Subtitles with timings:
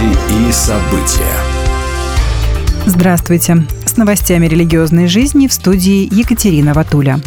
[0.00, 1.36] Новости и события.
[2.86, 3.66] Здравствуйте.
[3.84, 7.20] С новостями религиозной жизни в студии Екатерина Ватуля.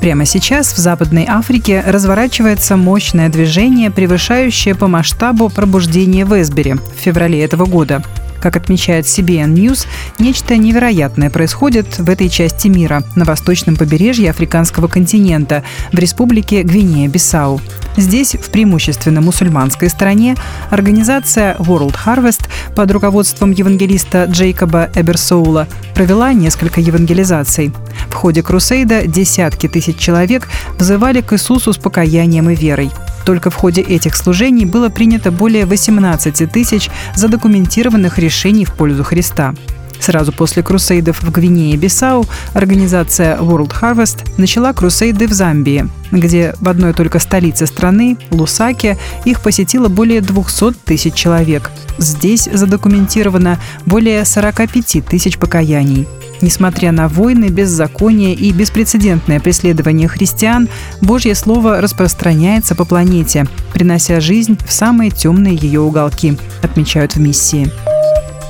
[0.00, 7.00] Прямо сейчас в Западной Африке разворачивается мощное движение, превышающее по масштабу пробуждение в Эсбере в
[7.00, 8.02] феврале этого года–
[8.40, 9.86] как отмечает CBN News,
[10.18, 15.62] нечто невероятное происходит в этой части мира, на восточном побережье африканского континента,
[15.92, 17.60] в республике Гвинея-Бисау.
[17.96, 20.36] Здесь, в преимущественно мусульманской стране,
[20.70, 27.72] организация World Harvest под руководством евангелиста Джейкоба Эберсоула провела несколько евангелизаций.
[28.10, 30.48] В ходе крусейда десятки тысяч человек
[30.78, 32.90] взывали к Иисусу с покаянием и верой.
[33.26, 39.52] Только в ходе этих служений было принято более 18 тысяч задокументированных решений в пользу Христа.
[39.98, 46.92] Сразу после крусейдов в Гвинее-Бисау организация World Harvest начала крусейды в Замбии, где в одной
[46.92, 51.72] только столице страны, Лусаке, их посетило более 200 тысяч человек.
[51.98, 56.06] Здесь задокументировано более 45 тысяч покаяний.
[56.40, 60.68] Несмотря на войны, беззаконие и беспрецедентное преследование христиан,
[61.00, 67.70] Божье Слово распространяется по планете, принося жизнь в самые темные ее уголки, отмечают в миссии.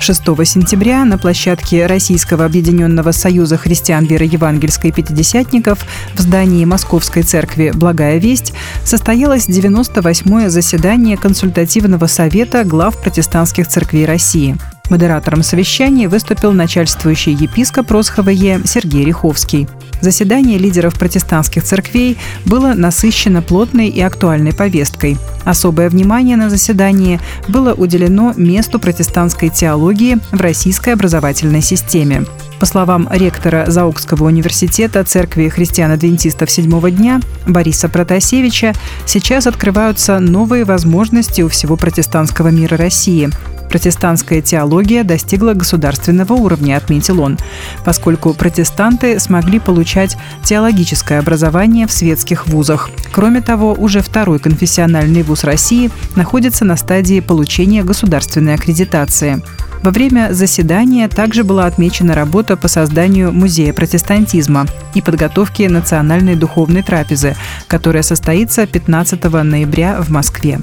[0.00, 7.70] 6 сентября на площадке Российского объединенного союза христиан веры евангельской пятидесятников в здании Московской церкви
[7.74, 14.56] «Благая весть» состоялось 98-е заседание консультативного совета глав протестантских церквей России–
[14.90, 19.68] Модератором совещания выступил начальствующий епископ Росхова-Е Сергей Риховский.
[20.00, 25.16] Заседание лидеров протестантских церквей было насыщено плотной и актуальной повесткой.
[25.44, 32.24] Особое внимание на заседании было уделено месту протестантской теологии в российской образовательной системе.
[32.58, 38.74] По словам ректора Заокского университета Церкви христиан-адвентистов седьмого дня Бориса Протасевича,
[39.06, 43.30] сейчас открываются новые возможности у всего протестантского мира России,
[43.70, 47.38] Протестантская теология достигла государственного уровня, отметил он,
[47.84, 52.90] поскольку протестанты смогли получать теологическое образование в светских вузах.
[53.12, 59.40] Кроме того, уже второй конфессиональный вуз России находится на стадии получения государственной аккредитации.
[59.82, 66.82] Во время заседания также была отмечена работа по созданию Музея протестантизма и подготовке национальной духовной
[66.82, 67.34] трапезы,
[67.66, 70.60] которая состоится 15 ноября в Москве.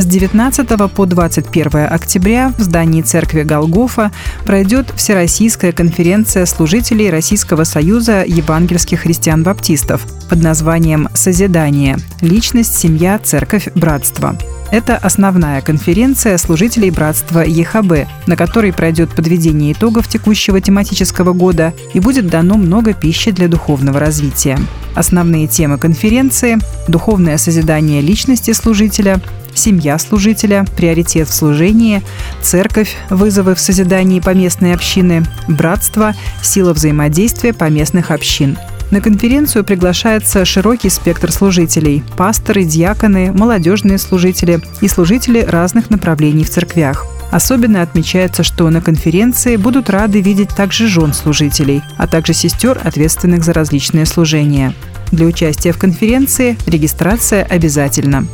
[0.00, 4.10] С 19 по 21 октября в здании церкви Голгофа
[4.46, 11.98] пройдет Всероссийская конференция служителей Российского союза евангельских христиан-баптистов под названием «Созидание.
[12.22, 14.38] Личность, семья, церковь, братство».
[14.70, 22.00] Это основная конференция служителей братства ЕХБ, на которой пройдет подведение итогов текущего тематического года и
[22.00, 24.58] будет дано много пищи для духовного развития.
[24.94, 29.20] Основные темы конференции– духовное созидание личности служителя,
[29.60, 32.02] семья служителя, приоритет в служении,
[32.42, 38.56] церковь, вызовы в созидании поместной общины, братство, сила взаимодействия поместных общин.
[38.90, 46.50] На конференцию приглашается широкий спектр служителей– пасторы, диаконы, молодежные служители и служители разных направлений в
[46.50, 47.06] церквях.
[47.30, 53.44] Особенно отмечается, что на конференции будут рады видеть также жен служителей, а также сестер, ответственных
[53.44, 54.74] за различные служения.
[55.12, 58.26] Для участия в конференции регистрация обязательна.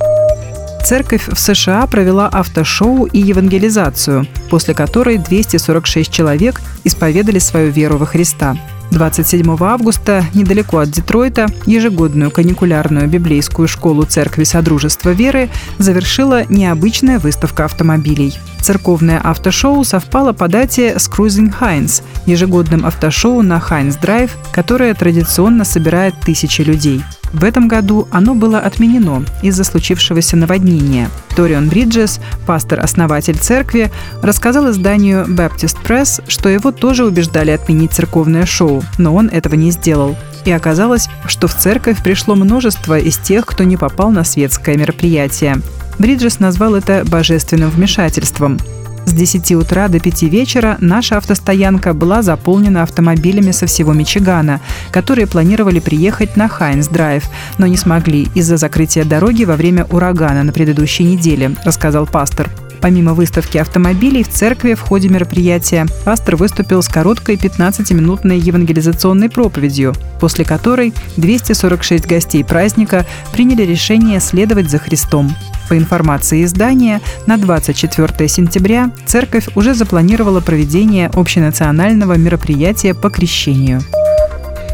[0.86, 8.06] Церковь в США провела автошоу и евангелизацию, после которой 246 человек исповедали свою веру во
[8.06, 8.56] Христа.
[8.92, 17.64] 27 августа недалеко от Детройта ежегодную каникулярную библейскую школу Церкви Содружества Веры завершила необычная выставка
[17.64, 18.38] автомобилей.
[18.60, 25.64] Церковное автошоу совпало по дате с Cruising Heinz, ежегодным автошоу на Хайнс Драйв, которое традиционно
[25.64, 27.02] собирает тысячи людей–
[27.32, 31.10] в этом году оно было отменено из-за случившегося наводнения.
[31.34, 33.90] Торион Бриджес, пастор-основатель церкви,
[34.22, 39.70] рассказал изданию Baptist Press, что его тоже убеждали отменить церковное шоу, но он этого не
[39.70, 40.16] сделал.
[40.44, 45.56] И оказалось, что в церковь пришло множество из тех, кто не попал на светское мероприятие.
[45.98, 48.58] Бриджес назвал это божественным вмешательством.
[49.06, 54.60] С 10 утра до 5 вечера наша автостоянка была заполнена автомобилями со всего Мичигана,
[54.90, 57.24] которые планировали приехать на Хайнс-драйв,
[57.58, 62.50] но не смогли из-за закрытия дороги во время урагана на предыдущей неделе, рассказал пастор.
[62.80, 69.94] Помимо выставки автомобилей в церкви в ходе мероприятия пастор выступил с короткой 15-минутной евангелизационной проповедью,
[70.20, 75.34] после которой 246 гостей праздника приняли решение следовать за Христом.
[75.68, 83.82] По информации издания, на 24 сентября церковь уже запланировала проведение общенационального мероприятия по крещению.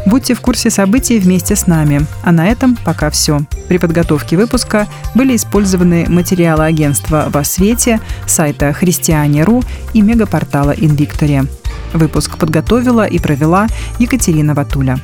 [0.05, 2.05] Будьте в курсе событий вместе с нами.
[2.23, 3.41] А на этом пока все.
[3.67, 9.63] При подготовке выпуска были использованы материалы агентства «Во свете», сайта «Христиане.ру»
[9.93, 11.45] и мегапортала «Инвиктория».
[11.93, 13.67] Выпуск подготовила и провела
[13.99, 14.99] Екатерина Ватуля.